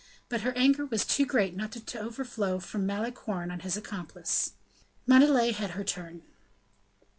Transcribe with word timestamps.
But 0.29 0.41
her 0.41 0.51
anger 0.57 0.83
was 0.87 1.05
too 1.05 1.27
great 1.27 1.55
not 1.55 1.71
to 1.73 1.99
overflow 1.99 2.57
from 2.59 2.87
Malicorne 2.87 3.51
on 3.51 3.59
his 3.59 3.77
accomplice. 3.77 4.53
Montalais 5.05 5.51
had 5.51 5.77
her 5.77 5.83
turn. 5.83 6.23